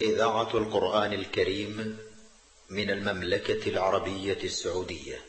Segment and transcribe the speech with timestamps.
[0.00, 1.98] إذاعة القرآن الكريم
[2.70, 5.24] من المملكة العربية السعودية.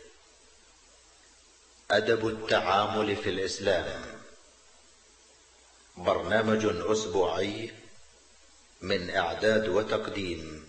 [1.92, 4.02] أدب التعامل في الإسلام.
[5.98, 7.72] برنامج أسبوعي
[8.82, 10.68] من إعداد وتقديم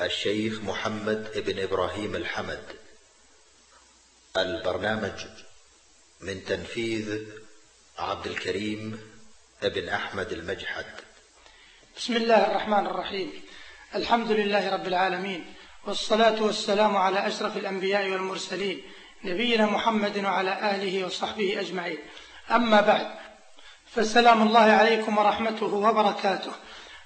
[0.00, 2.64] الشيخ محمد بن إبراهيم الحمد.
[4.36, 5.26] البرنامج
[6.20, 7.24] من تنفيذ
[7.98, 9.00] عبد الكريم
[9.62, 11.11] بن أحمد المجحد.
[11.96, 13.32] بسم الله الرحمن الرحيم.
[13.94, 15.44] الحمد لله رب العالمين
[15.86, 18.82] والصلاة والسلام على أشرف الأنبياء والمرسلين
[19.24, 21.98] نبينا محمد وعلى آله وصحبه أجمعين.
[22.50, 23.06] أما بعد
[23.86, 26.52] فسلام الله عليكم ورحمته وبركاته.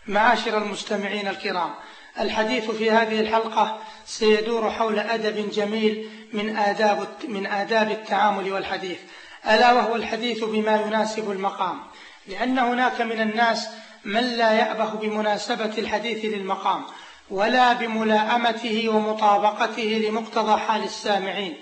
[0.07, 1.75] معاشر المستمعين الكرام
[2.21, 8.99] الحديث في هذه الحلقة سيدور حول أدب جميل من آداب من آداب التعامل والحديث.
[9.47, 11.81] ألا وهو الحديث بما يناسب المقام.
[12.27, 13.69] لأن هناك من الناس
[14.07, 16.83] من لا يأبه بمناسبة الحديث للمقام
[17.31, 21.57] ولا بملاءمته ومطابقته لمقتضى حال السامعين.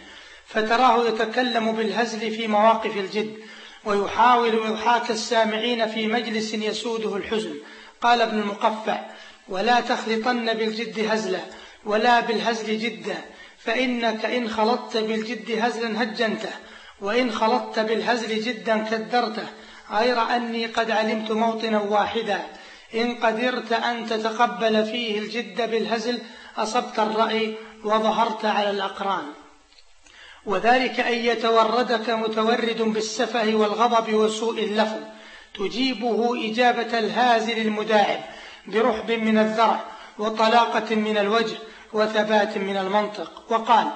[0.47, 3.37] فتراه يتكلم بالهزل في مواقف الجد
[3.85, 7.55] ويحاول إضحاك السامعين في مجلس يسوده الحزن.
[8.01, 9.01] قال ابن المقفع
[9.49, 11.41] ولا تخلطن بالجد هزلا
[11.85, 13.17] ولا بالهزل جدا
[13.59, 16.51] فإنك إن خلطت بالجد هزلا هجنته
[17.01, 19.47] وإن خلطت بالهزل جدا كدرته
[19.91, 22.47] غير أني قد علمت موطنا واحدا.
[22.95, 26.19] إن قدرت أن تتقبل فيه الجد بالهزل
[26.57, 27.55] أصبت الرأي
[27.85, 29.25] وظهرت على الأقران.
[30.47, 35.01] وذلك أن يتوردك متورد بالسفه والغضب وسوء اللفظ
[35.55, 38.21] تجيبه إجابة الهازل المداعب
[38.67, 39.85] برحب من الذرع
[40.19, 41.57] وطلاقة من الوجه
[41.93, 43.53] وثبات من المنطق.
[43.53, 43.87] وقال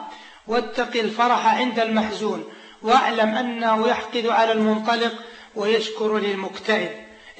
[0.47, 2.45] واتق الفرح عند المحزون
[2.83, 5.12] واعلم أنه يحقد على المنطلق
[5.59, 6.91] ويشكر للمكتئب.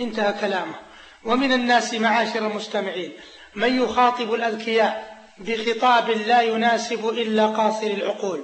[0.01, 0.75] انتهى كلامه.
[1.25, 3.13] ومن الناس معاشر المستمعين
[3.55, 8.41] من يخاطب الأذكياء بخطاب لا يناسب إلا قاصر العقول.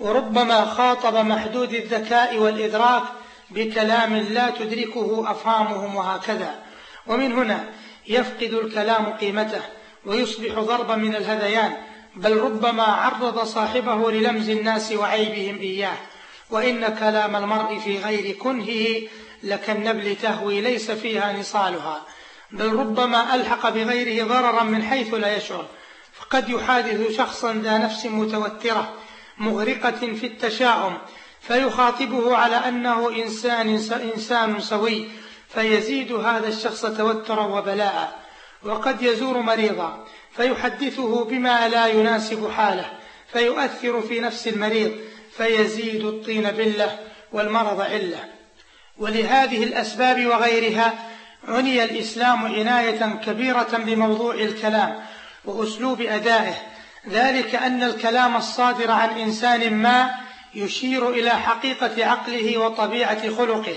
[0.00, 3.02] وربما خاطب محدود الذكاء والإدراك
[3.50, 6.54] بكلام لا تدركه أفهامهم وهكذا.
[7.06, 7.64] ومن هنا
[8.08, 9.62] يفقد الكلام قيمته
[10.06, 11.72] ويصبح ضربا من الهذيان
[12.16, 15.96] بل ربما عرض صاحبه للمز الناس وعيبهم إياه.
[16.54, 19.02] وإن كلام المرء في غير كنهه
[19.42, 22.02] لكالنبل تهوي ليس فيها نصالها
[22.52, 25.66] بل ربما ألحق بغيره ضررا من حيث لا يشعر.
[26.12, 28.92] فقد يحادث شخصا ذا نفس متوترة
[29.38, 30.98] مغرقة في التشاؤم
[31.40, 33.68] فيخاطبه على أنه إنسان,
[34.14, 35.08] إنسان سوي
[35.48, 38.24] فيزيد هذا الشخص توترا وبلاء.
[38.62, 40.04] وقد يزور مريضا
[40.36, 42.92] فيحدثه بما لا يناسب حاله
[43.32, 44.92] فيؤثر في نفس المريض.
[45.36, 46.98] فيزيد الطين بله
[47.32, 48.24] والمرض عله.
[48.98, 50.94] ولهذه الأسباب وغيرها
[51.48, 55.04] عني الإسلام عناية كبيرة بموضوع الكلام
[55.44, 56.54] وأسلوب أدائه.
[57.08, 60.10] ذلك أن الكلام الصادر عن إنسان ما
[60.54, 63.76] يشير إلى حقيقة عقله وطبيعة خلقه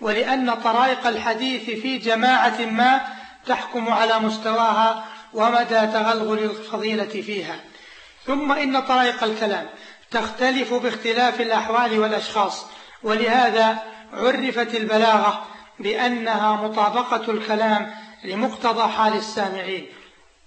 [0.00, 3.00] ولأن طرائق الحديث في جماعة ما
[3.46, 7.56] تحكم على مستواها ومدى تغلغل الفضيلة فيها.
[8.26, 9.66] ثم إن طرائق الكلام
[10.10, 12.66] تختلف باختلاف الأحوال والأشخاص
[13.02, 15.46] ولهذا عرفت البلاغة
[15.78, 17.94] بأنها مطابقة الكلام
[18.24, 19.86] لمقتضى حال السامعين.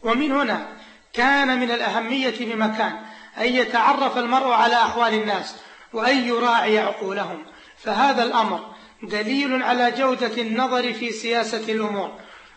[0.03, 0.67] ومن هنا
[1.13, 2.93] كان من الأهمية بمكان
[3.37, 5.55] أن يتعرف المرء على أحوال الناس
[5.93, 7.45] وأن يراعي عقولهم.
[7.77, 12.11] فهذا الأمر دليل على جودة النظر في سياسة الأمور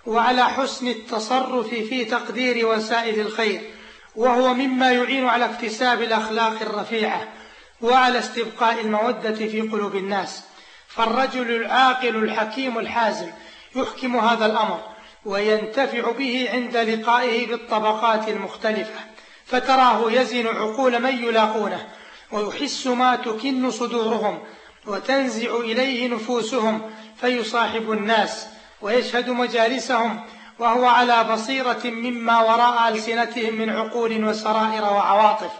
[0.06, 3.60] وعلى حسن التصرف في تقدير وسائل الخير
[4.16, 7.28] وهو مما يعين على اكتساب الأخلاق الرفيعة
[7.80, 10.42] وعلى استبقاء المودة في قلوب الناس.
[10.88, 13.30] فالرجل العاقل الحكيم الحازم
[13.76, 14.80] يحكم هذا الأمر
[15.24, 19.00] وينتفع به عند لقائه بالطبقات المختلفة
[19.46, 21.88] فتراه يزن عقول من يلاقونه
[22.32, 24.38] ويحس ما تكن صدورهم
[24.86, 26.90] وتنزع إليه نفوسهم
[27.20, 28.46] فيصاحب الناس
[28.82, 30.20] ويشهد مجالسهم
[30.58, 35.50] وهو على بصيرة مما وراء ألسنتهم من عقول وسرائر وعواطف.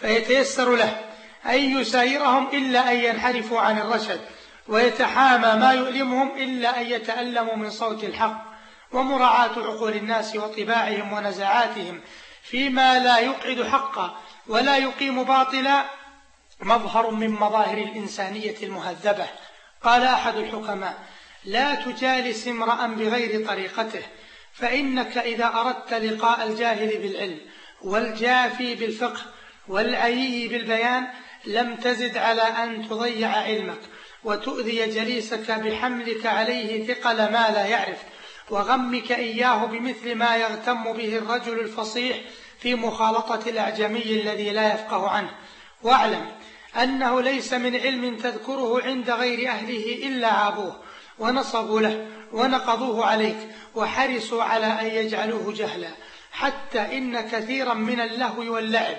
[0.00, 1.00] فيتيسر له
[1.46, 4.20] أن يسايرهم إلا أن ينحرفوا عن الرشد
[4.68, 8.44] ويتحامى ما يؤلمهم إلا أن يتألموا من صوت الحق
[8.92, 12.00] ومراعاة عقول الناس وطباعهم ونزعاتهم
[12.42, 15.84] فيما لا يقعد حقا ولا يقيم باطلا
[16.60, 19.26] مظهر من مظاهر الإنسانية المهذبة.
[19.82, 20.94] قال أحد الحكماء
[21.48, 24.02] لا تجالس امرأ بغير طريقته
[24.52, 27.38] فإنك إذا أردت لقاء الجاهل بالعلم
[27.82, 29.20] والجافي بالفقه
[29.68, 31.06] والعيي بالبيان
[31.46, 33.80] لم تزد على أن تضيع علمك
[34.24, 37.98] وتؤذي جليسك بحملك عليه ثقل ما لا يعرف
[38.50, 42.16] وغمك إياه بمثل ما يغتم به الرجل الفصيح
[42.60, 45.30] في مخالطة الأعجمي الذي لا يفقه عنه.
[45.82, 46.26] واعلم
[46.82, 50.87] أنه ليس من علم تذكره عند غير أهله إلا عابوه.
[51.18, 53.36] ونصبوا له ونقضوه عليك
[53.74, 55.90] وحرصوا على أن يجعلوه جهلا.
[56.32, 58.96] حتى إن كثيرا من اللهو واللعب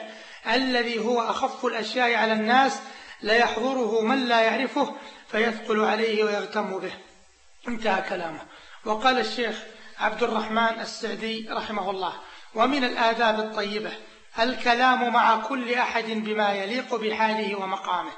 [0.47, 2.79] الذي هو أخف الأشياء على الناس
[3.21, 4.95] ليحضره من لا يعرفه
[5.31, 6.91] فيثقل عليه ويغتم به.
[7.67, 8.41] انتهى كلامه.
[8.85, 9.63] وقال الشيخ
[9.99, 12.13] عبد الرحمن السعدي رحمه الله
[12.55, 13.91] ومن الآداب الطيبة
[14.39, 18.11] الكلام مع كل أحد بما يليق بحاله ومقامه.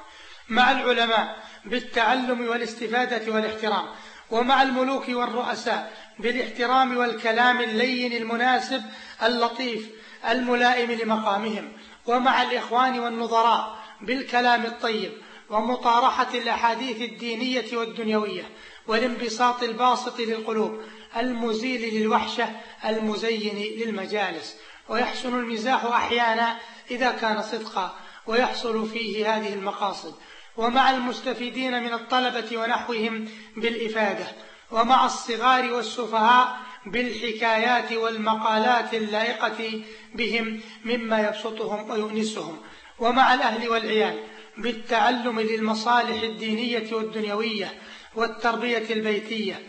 [0.48, 3.86] مع العلماء بالتعلم والاستفادة والاحترام
[4.30, 8.82] ومع الملوك والرؤساء بالاحترام والكلام اللين المناسب
[9.22, 9.88] اللطيف
[10.28, 11.72] الملائم لمقامهم
[12.06, 15.12] ومع الإخوان والنظراء بالكلام الطيب
[15.50, 18.50] ومطارحة الأحاديث الدينية والدنيوية
[18.86, 20.80] والانبساط الباسط للقلوب
[21.16, 22.48] المزيل للوحشة
[22.84, 24.56] المزين للمجالس
[24.88, 26.58] ويحسن المزاح أحيانا
[26.90, 27.96] إذا كان صدقا
[28.26, 30.14] ويحصل فيه هذه المقاصد.
[30.56, 34.26] ومع المستفيدين من الطلبة ونحوهم بالإفادة
[34.70, 36.56] ومع الصغار والسفهاء
[36.86, 39.84] بالحكايات والمقالات اللائقة
[40.14, 42.58] بهم مما يبسطهم ويؤنسهم
[42.98, 44.20] ومع الأهل والعيال
[44.58, 47.72] بالتعلم للمصالح الدينية والدنيوية
[48.14, 49.62] والتربية البيتية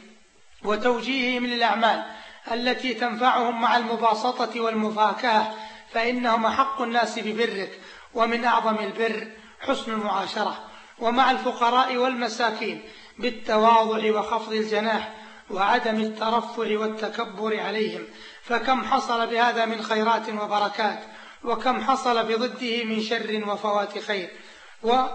[0.63, 2.03] وتوجيههم للأعمال
[2.51, 5.55] التي تنفعهم مع المباسطة والمفاكهة
[5.91, 7.79] فإنهم أحق الناس ببرك
[8.13, 9.27] ومن أعظم البر
[9.61, 10.72] حسن المعاشرة.
[10.99, 12.81] ومع الفقراء والمساكين
[13.19, 15.13] بالتواضع وخفض الجناح
[15.49, 18.03] وعدم الترفع والتكبر عليهم.
[18.43, 20.99] فكم حصل بهذا من خيرات وبركات
[21.43, 24.29] وكم حصل بضده من شر وفوات خير.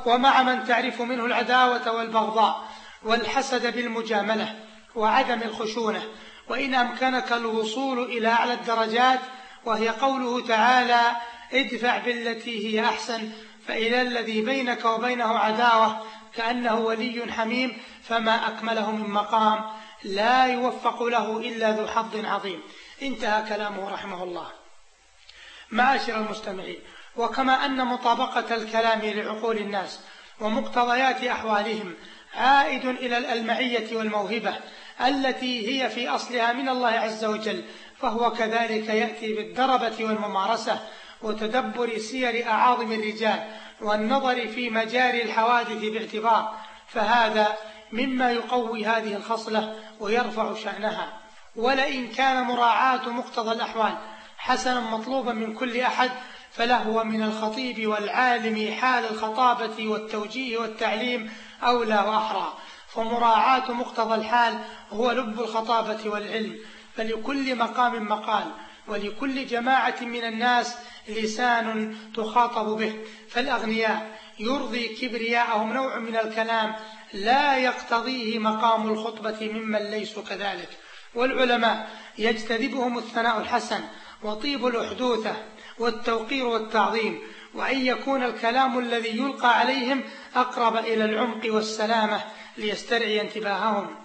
[0.06, 2.68] ومع من تعرف منه العداوة والبغضاء
[3.04, 4.54] والحسد بالمجاملة
[4.94, 6.02] وعدم الخشونة.
[6.48, 9.20] وإن أمكنك الوصول إلى أعلى الدرجات
[9.64, 11.16] وهي قوله تعالى
[11.52, 13.30] ادفع بالتي هي أحسن
[13.68, 16.02] فإلى الذي بينك وبينه عداوة
[16.34, 19.64] كأنه ولي حميم فما أكمله من مقام
[20.04, 22.62] لا يوفق له إلا ذو حظ عظيم.
[23.02, 24.46] انتهى كلامه رحمه الله.
[25.70, 26.78] معاشر المستمعين
[27.16, 30.00] وكما أن مطابقة الكلام لعقول الناس
[30.40, 31.94] ومقتضيات أحوالهم
[32.34, 34.56] عائد إلى الألمعية والموهبة
[35.06, 37.64] التي هي في أصلها من الله عز وجل
[38.00, 40.80] فهو كذلك يأتي بالدربة والممارسة
[41.22, 43.44] وتدبر سير أعاظم الرجال
[43.80, 46.54] والنظر في مجاري الحوادث باعتبار
[46.88, 47.56] فهذا
[47.92, 51.20] مما يقوي هذه الخصلة ويرفع شأنها.
[51.56, 53.98] ولئن كان مراعاة مقتضى الأحوال
[54.38, 56.10] حسنا مطلوبا من كل أحد
[56.52, 61.32] فلهو من الخطيب والعالم حال الخطابة والتوجيه والتعليم
[61.62, 62.52] أولى وأحرى.
[62.88, 64.58] فمراعاة مقتضى الحال
[64.90, 66.58] هو لب الخطابة والعلم.
[66.96, 68.44] فلكل مقام مقال
[68.88, 70.76] ولكل جماعة من الناس
[71.08, 72.92] لسان تخاطب به.
[73.28, 76.74] فالأغنياء يرضي كبرياءهم نوع من الكلام
[77.12, 80.68] لا يقتضيه مقام الخطبة ممن ليسوا كذلك.
[81.14, 83.80] والعلماء يجتذبهم الثناء الحسن
[84.22, 85.36] وطيب الأحدوثة
[85.78, 87.20] والتوقير والتعظيم
[87.54, 90.04] وأن يكون الكلام الذي يلقى عليهم
[90.36, 92.20] أقرب إلى العمق والسلامة
[92.56, 93.96] ليسترعي انتباههم.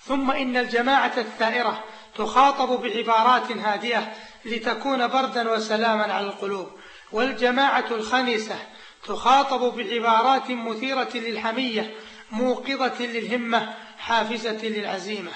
[0.00, 1.84] ثم إن الجماعة الثائرة
[2.14, 4.12] تخاطب بعبارات هادئة
[4.46, 6.70] لتكون بردا وسلاما على القلوب.
[7.12, 8.56] والجماعة الخنسة
[9.06, 11.94] تخاطب بعبارات مثيرة للحمية
[12.30, 15.30] موقظة للهمة حافزة للعزيمة.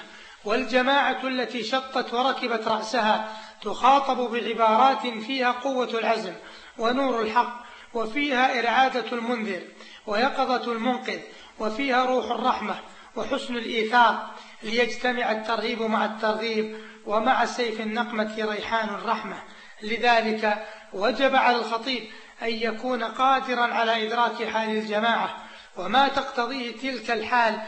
[0.45, 6.33] والجماعة التي شطت وركبت رأسها تخاطب بعبارات فيها قوة العزم
[6.77, 9.61] ونور الحق وفيها إرعادة المنذر
[10.07, 11.19] ويقظة المنقذ
[11.59, 12.79] وفيها روح الرحمة
[13.15, 14.29] وحسن الإيثار.
[14.63, 16.77] ليجتمع الترهيب مع الترغيب
[17.09, 19.43] ومع سيف النقمة ريحان الرحمة.
[19.81, 22.03] لذلك وجب على الخطيب
[22.41, 25.37] أن يكون قادرا على إدراك حال الجماعة
[25.77, 27.61] وما تقتضيه تلك الحال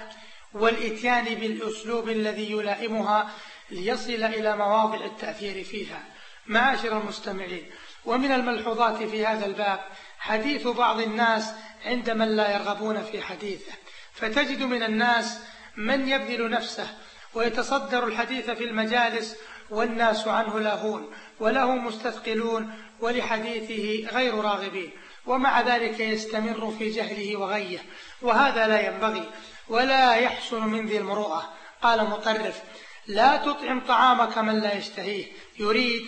[0.53, 3.29] والإتيان بالأسلوب الذي يلائمها
[3.71, 5.99] ليصل إلى مواضع التأثير فيها.
[6.47, 7.71] معاشر المستمعين
[8.05, 9.79] ومن الملحوظات في هذا الباب
[10.19, 11.53] حديث بعض الناس
[11.85, 13.71] عند من لا يرغبون في حديثه.
[14.13, 15.39] فتجد من الناس
[15.77, 16.87] من يبذل نفسه
[17.33, 19.37] ويتصدر الحديث في المجالس
[19.69, 24.91] والناس عنه لاهون وله مستثقلون ولحديثه غير راغبين
[25.25, 27.79] ومع ذلك يستمر في جهله وغيه
[28.21, 29.29] وهذا لا ينبغي
[29.69, 31.53] ولا يحسن من ذي المروءة.
[31.81, 32.61] قال مطرف
[33.07, 35.25] لا تطعم طعامك من لا يشتهيه.
[35.59, 36.07] يريد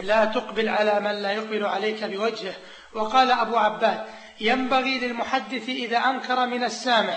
[0.00, 2.54] لا تقبل على من لا يقبل عليك بوجهه.
[2.94, 4.04] وقال أبو عباد
[4.40, 7.14] ينبغي للمحدث إذا أنكر من السامع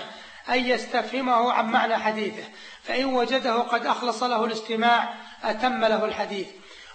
[0.48, 2.44] أن يستفهمه عن معنى حديثه.
[2.82, 6.48] فإن وجده قد أخلص له الاستماع أتم له الحديث.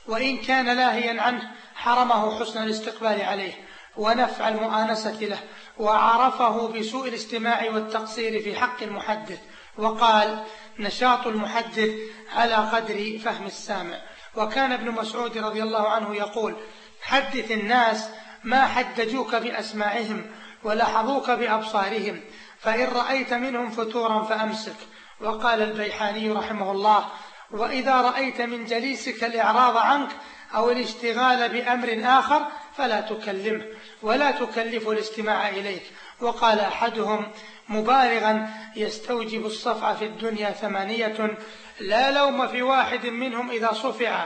[0.08, 3.53] وإن كان لاهيا عنه حرمه حسن الاستقبال عليه.
[3.98, 5.39] ونفع المؤانسة له.
[5.77, 9.39] وعرفه بسوء الاستماع والتقصير في حق المحدث.
[9.77, 10.44] وقال
[10.79, 11.89] نشاط المحدث
[12.36, 14.01] على قدر فهم السامع.
[14.36, 16.56] وكان ابن مسعود رضي الله عنه يقول
[17.01, 18.10] حدث الناس
[18.44, 20.25] ما حدجوك بأسماعهم
[20.63, 22.22] ولحظوك بأبصارهم.
[22.60, 24.75] فإن رأيت منهم فتورا فأمسك.
[25.22, 27.10] وقال البيحاني رحمه الله
[27.51, 30.10] وإذا رأيت من جليسك الإعراض عنك
[30.56, 32.48] أو الاشتغال بأمر آخر
[32.78, 33.66] فلا تكلمه
[34.01, 35.84] ولا تكلف الاستماع إليك.
[36.22, 37.32] وقال أحدهم
[37.70, 41.38] مبالغا يستوجب الصفع في الدنيا ثمانية
[41.80, 44.25] لا لوم في واحد منهم إذا صفع.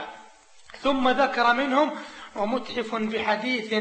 [0.82, 1.90] ثم ذكر منهم
[2.36, 3.74] ومتحف بحديث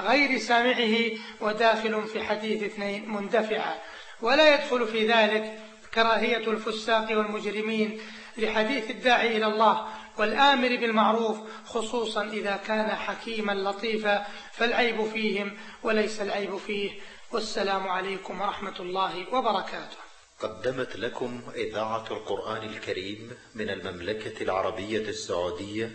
[0.00, 0.96] غير سامعه
[1.40, 3.74] وداخل في حديث اثنين مندفعا
[4.22, 5.58] ولا يدخل في ذلك
[5.94, 8.00] كراهية الفساق والمجرمين
[8.38, 16.56] لحديث الداعي إلى الله والآمر بالمعروف خصوصا إذا كان حكيما لطيفا فالعيب فيهم وليس العيب
[16.56, 16.90] فيه.
[17.32, 19.96] والسلام عليكم ورحمة الله وبركاته.
[20.40, 25.90] قدمت لكم إذاعة القرآن الكريم من المملكة العربية السعودية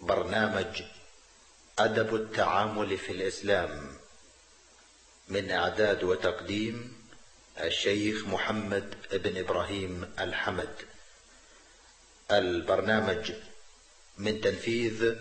[0.00, 0.82] برنامج
[1.78, 3.96] أدب التعامل في الإسلام
[5.28, 6.99] من إعداد وتقديم
[7.58, 10.74] الشيخ محمد بن إبراهيم الحمد.
[12.30, 13.32] البرنامج
[14.18, 15.14] من تنفيذ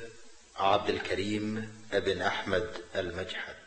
[0.55, 3.58] عبد الكريم بن أحمد المجحد.